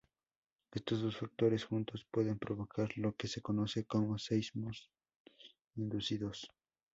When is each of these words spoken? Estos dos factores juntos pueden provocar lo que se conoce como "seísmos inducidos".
Estos 0.73 1.03
dos 1.03 1.15
factores 1.17 1.65
juntos 1.65 2.07
pueden 2.09 2.39
provocar 2.39 2.91
lo 2.97 3.15
que 3.15 3.27
se 3.27 3.39
conoce 3.43 3.85
como 3.85 4.17
"seísmos 4.17 4.89
inducidos". 5.75 6.51